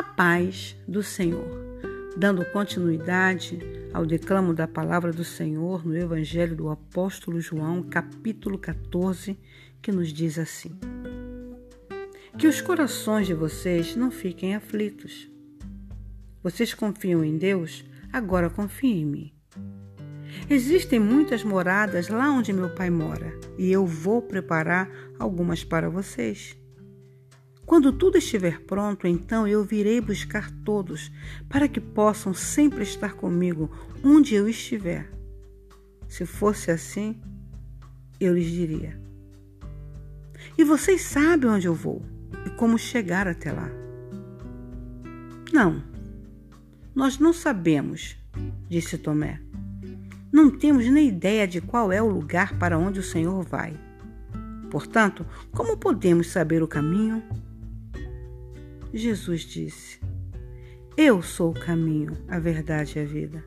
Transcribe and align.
paz 0.00 0.76
do 0.86 1.02
Senhor. 1.02 1.44
Dando 2.16 2.44
continuidade 2.46 3.58
ao 3.92 4.06
declamo 4.06 4.54
da 4.54 4.68
palavra 4.68 5.12
do 5.12 5.24
Senhor 5.24 5.84
no 5.84 5.96
Evangelho 5.96 6.54
do 6.54 6.68
Apóstolo 6.70 7.40
João, 7.40 7.82
capítulo 7.82 8.56
14, 8.56 9.36
que 9.82 9.90
nos 9.90 10.12
diz 10.12 10.38
assim: 10.38 10.78
Que 12.38 12.46
os 12.46 12.60
corações 12.60 13.26
de 13.26 13.34
vocês 13.34 13.96
não 13.96 14.10
fiquem 14.10 14.54
aflitos. 14.54 15.28
Vocês 16.42 16.72
confiam 16.72 17.24
em 17.24 17.36
Deus? 17.36 17.84
Agora 18.12 18.48
confiem 18.48 19.00
em 19.00 19.06
mim. 19.06 19.32
Existem 20.48 21.00
muitas 21.00 21.42
moradas 21.42 22.08
lá 22.08 22.30
onde 22.30 22.52
meu 22.52 22.70
pai 22.70 22.88
mora, 22.88 23.38
e 23.58 23.70
eu 23.70 23.84
vou 23.84 24.22
preparar 24.22 24.88
algumas 25.18 25.64
para 25.64 25.90
vocês. 25.90 26.61
Quando 27.64 27.92
tudo 27.92 28.18
estiver 28.18 28.60
pronto, 28.60 29.06
então 29.06 29.46
eu 29.46 29.64
virei 29.64 30.00
buscar 30.00 30.50
todos, 30.64 31.10
para 31.48 31.68
que 31.68 31.80
possam 31.80 32.34
sempre 32.34 32.82
estar 32.82 33.14
comigo 33.14 33.70
onde 34.04 34.34
eu 34.34 34.48
estiver. 34.48 35.10
Se 36.08 36.26
fosse 36.26 36.70
assim, 36.70 37.20
eu 38.20 38.34
lhes 38.34 38.50
diria: 38.50 39.00
E 40.58 40.64
vocês 40.64 41.02
sabem 41.02 41.50
onde 41.50 41.66
eu 41.66 41.74
vou 41.74 42.02
e 42.46 42.50
como 42.50 42.76
chegar 42.78 43.26
até 43.28 43.52
lá. 43.52 43.70
Não, 45.52 45.82
nós 46.94 47.18
não 47.18 47.32
sabemos, 47.32 48.16
disse 48.68 48.98
Tomé. 48.98 49.40
Não 50.32 50.50
temos 50.50 50.86
nem 50.88 51.08
ideia 51.08 51.46
de 51.46 51.60
qual 51.60 51.92
é 51.92 52.02
o 52.02 52.08
lugar 52.08 52.58
para 52.58 52.78
onde 52.78 53.00
o 53.00 53.02
Senhor 53.02 53.44
vai. 53.44 53.78
Portanto, 54.70 55.26
como 55.50 55.76
podemos 55.76 56.28
saber 56.28 56.62
o 56.62 56.68
caminho? 56.68 57.22
Jesus 58.92 59.42
disse: 59.42 59.98
Eu 60.96 61.22
sou 61.22 61.50
o 61.50 61.58
caminho, 61.58 62.12
a 62.28 62.38
verdade 62.38 62.98
e 62.98 63.02
a 63.02 63.04
vida. 63.04 63.42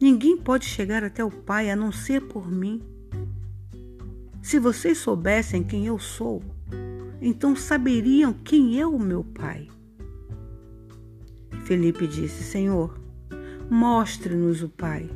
Ninguém 0.00 0.36
pode 0.36 0.64
chegar 0.64 1.04
até 1.04 1.24
o 1.24 1.30
Pai 1.30 1.70
a 1.70 1.76
não 1.76 1.92
ser 1.92 2.22
por 2.22 2.50
mim. 2.50 2.82
Se 4.42 4.58
vocês 4.58 4.98
soubessem 4.98 5.62
quem 5.62 5.86
eu 5.86 5.98
sou, 5.98 6.42
então 7.20 7.54
saberiam 7.54 8.32
quem 8.32 8.80
é 8.80 8.86
o 8.86 8.98
meu 8.98 9.22
Pai. 9.22 9.68
Felipe 11.64 12.06
disse: 12.06 12.42
Senhor, 12.42 12.98
mostre-nos 13.70 14.62
o 14.62 14.68
Pai 14.68 15.08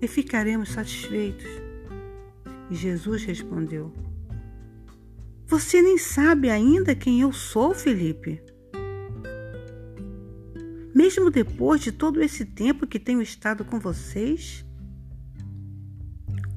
e 0.00 0.08
ficaremos 0.08 0.70
satisfeitos. 0.70 1.46
E 2.70 2.74
Jesus 2.74 3.24
respondeu: 3.24 3.92
Você 5.46 5.82
nem 5.82 5.98
sabe 5.98 6.48
ainda 6.48 6.94
quem 6.94 7.20
eu 7.20 7.32
sou, 7.32 7.74
Felipe? 7.74 8.40
Mesmo 10.98 11.30
depois 11.30 11.80
de 11.80 11.92
todo 11.92 12.20
esse 12.20 12.44
tempo 12.44 12.84
que 12.84 12.98
tenho 12.98 13.22
estado 13.22 13.64
com 13.64 13.78
vocês? 13.78 14.64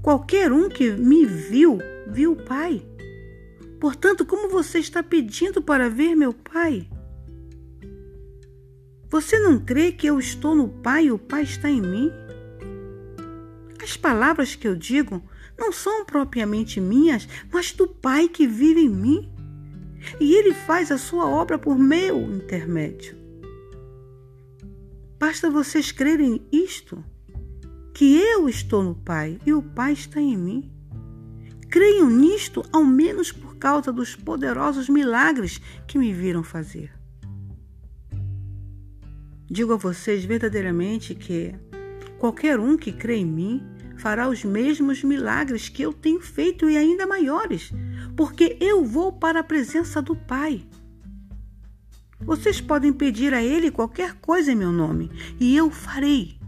Qualquer 0.02 0.52
um 0.52 0.68
que 0.68 0.90
me 0.94 1.28
viu, 1.28 1.78
viu 2.08 2.32
o 2.32 2.36
Pai. 2.36 2.84
Portanto, 3.80 4.26
como 4.26 4.50
você 4.50 4.80
está 4.80 5.04
pedindo 5.04 5.62
para 5.62 5.92
ver 5.92 6.16
meu 6.16 6.34
Pai? 6.34 6.90
Você 9.12 9.38
não 9.38 9.60
crê 9.60 9.92
que 9.92 10.08
eu 10.08 10.18
estou 10.18 10.56
no 10.56 10.68
Pai 10.68 11.06
e 11.06 11.12
o 11.12 11.20
Pai 11.20 11.44
está 11.44 11.70
em 11.70 11.80
mim? 11.80 12.12
As 13.80 13.96
palavras 13.96 14.56
que 14.56 14.68
eu 14.68 14.76
digo 14.76 15.22
não 15.56 15.72
são 15.72 16.04
propriamente 16.04 16.82
minhas, 16.82 17.28
mas 17.54 17.74
do 17.74 17.88
Pai 17.88 18.28
que 18.28 18.48
vive 18.48 18.82
em 18.82 18.90
mim. 18.90 19.32
E 20.20 20.34
ele 20.34 20.56
faz 20.56 20.92
a 20.92 20.98
sua 20.98 21.30
obra 21.30 21.60
por 21.60 21.78
meu 21.78 22.20
intermédio. 22.22 23.21
Basta 25.32 25.50
vocês 25.50 25.94
crerem 25.94 26.46
isto, 26.52 27.02
que 27.94 28.18
eu 28.18 28.50
estou 28.50 28.84
no 28.84 28.94
Pai 28.94 29.40
e 29.46 29.54
o 29.54 29.62
Pai 29.62 29.94
está 29.94 30.20
em 30.20 30.36
mim. 30.36 30.70
Creiam 31.70 32.10
nisto, 32.10 32.62
ao 32.70 32.84
menos 32.84 33.32
por 33.32 33.56
causa 33.56 33.94
dos 33.94 34.14
poderosos 34.14 34.90
milagres 34.90 35.62
que 35.88 35.98
me 35.98 36.12
viram 36.12 36.44
fazer. 36.44 36.92
Digo 39.50 39.72
a 39.72 39.78
vocês 39.78 40.26
verdadeiramente 40.26 41.16
que 41.16 41.56
qualquer 42.20 42.60
um 42.60 42.76
que 42.76 42.92
crê 42.92 43.16
em 43.16 43.26
mim 43.26 43.64
fará 43.98 44.28
os 44.28 44.44
mesmos 44.44 45.02
milagres 45.02 45.70
que 45.70 45.82
eu 45.82 45.94
tenho 45.94 46.20
feito 46.20 46.70
e 46.70 46.76
ainda 46.76 47.08
maiores, 47.08 47.72
porque 48.18 48.58
eu 48.60 48.84
vou 48.84 49.14
para 49.14 49.40
a 49.40 49.44
presença 49.44 50.02
do 50.02 50.14
Pai. 50.14 50.68
Vocês 52.24 52.62
podem 52.62 52.94
pedir 52.94 53.34
a 53.34 53.44
Ele 53.44 53.72
qualquer 53.72 54.14
coisa 54.16 54.52
em 54.52 54.56
meu 54.56 54.72
nome, 54.72 55.12
e 55.40 55.56
eu 55.56 55.70
farei. 55.72 56.40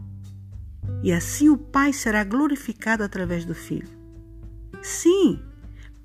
E 1.02 1.12
assim 1.12 1.50
o 1.50 1.58
Pai 1.58 1.92
será 1.92 2.24
glorificado 2.24 3.04
através 3.04 3.44
do 3.44 3.56
Filho. 3.56 3.90
Sim, 4.82 5.40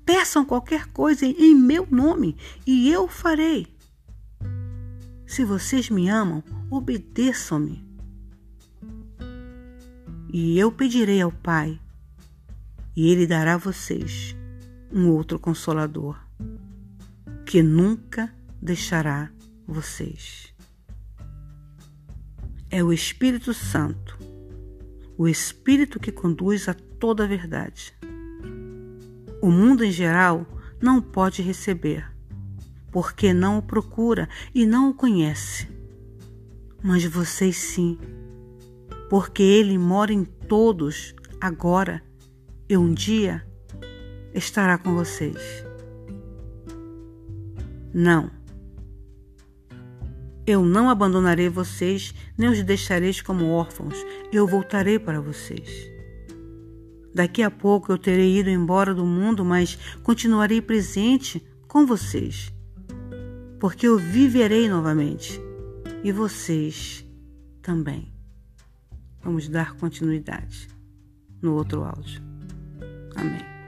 peçam 0.05 0.43
qualquer 0.43 0.87
coisa 0.87 1.25
em 1.25 1.55
meu 1.55 1.87
nome, 1.89 2.35
e 2.65 2.89
eu 2.89 3.07
farei. 3.07 3.67
Se 5.25 5.45
vocês 5.45 5.89
me 5.89 6.09
amam, 6.09 6.43
obedeçam-me. 6.71 7.87
E 10.33 10.57
eu 10.57 10.71
pedirei 10.71 11.21
ao 11.21 11.31
Pai, 11.31 11.79
e 12.95 13.09
Ele 13.11 13.27
dará 13.27 13.53
a 13.53 13.57
vocês 13.57 14.35
um 14.91 15.09
outro 15.09 15.37
consolador, 15.39 16.19
que 17.45 17.61
nunca 17.61 18.33
deixará 18.61 19.31
vocês. 19.69 20.53
É 22.69 22.83
o 22.83 22.91
Espírito 22.91 23.53
Santo, 23.53 24.17
o 25.17 25.27
Espírito 25.27 25.99
que 25.99 26.11
conduz 26.11 26.67
a 26.67 26.73
toda 26.73 27.23
a 27.23 27.27
verdade. 27.27 27.93
O 29.41 29.51
mundo 29.51 29.83
em 29.83 29.91
geral 29.91 30.45
não 30.81 31.01
pode 31.01 31.41
receber, 31.41 32.05
porque 32.91 33.33
não 33.33 33.59
o 33.59 33.61
procura 33.61 34.27
e 34.53 34.65
não 34.65 34.89
o 34.89 34.93
conhece. 34.93 35.67
Mas 36.83 37.03
vocês 37.05 37.57
sim, 37.57 37.97
porque 39.09 39.43
ele 39.43 39.77
mora 39.77 40.13
em 40.13 40.23
todos 40.23 41.13
agora 41.39 42.03
e 42.67 42.75
um 42.77 42.93
dia 42.93 43.45
estará 44.33 44.77
com 44.77 44.93
vocês. 44.93 45.65
Não 47.93 48.38
eu 50.49 50.65
não 50.65 50.89
abandonarei 50.89 51.47
vocês, 51.47 52.11
nem 52.35 52.49
os 52.49 52.63
deixareis 52.63 53.21
como 53.21 53.51
órfãos. 53.51 53.95
Eu 54.33 54.47
voltarei 54.47 54.97
para 54.97 55.21
vocês. 55.21 55.87
Daqui 57.13 57.43
a 57.43 57.51
pouco 57.51 57.91
eu 57.91 57.97
terei 57.99 58.39
ido 58.39 58.49
embora 58.49 58.93
do 58.93 59.05
mundo, 59.05 59.45
mas 59.45 59.77
continuarei 60.01 60.59
presente 60.59 61.45
com 61.67 61.85
vocês, 61.85 62.51
porque 63.59 63.87
eu 63.87 63.99
viverei 63.99 64.67
novamente 64.67 65.39
e 66.03 66.11
vocês 66.11 67.05
também. 67.61 68.11
Vamos 69.21 69.47
dar 69.47 69.75
continuidade 69.75 70.67
no 71.41 71.53
outro 71.53 71.83
áudio. 71.83 72.23
Amém. 73.15 73.58